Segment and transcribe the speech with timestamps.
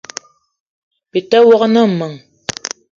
[1.11, 2.17] Byi te wok ne meng: